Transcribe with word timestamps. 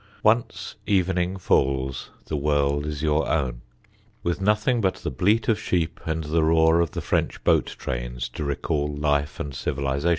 Once 0.23 0.77
evening 0.87 1.37
falls 1.37 2.09
the 2.25 2.35
world 2.35 2.87
is 2.87 3.03
your 3.03 3.29
own, 3.29 3.61
with 4.23 4.41
nothing 4.41 4.81
but 4.81 4.95
the 4.95 5.11
bleat 5.11 5.47
of 5.47 5.59
sheep 5.59 5.99
and 6.07 6.23
the 6.23 6.41
roar 6.41 6.79
of 6.79 6.89
the 6.89 7.01
French 7.01 7.43
boat 7.43 7.75
trains 7.77 8.27
to 8.27 8.43
recall 8.43 8.87
life 8.95 9.39
and 9.39 9.53
civilisation. 9.53 10.09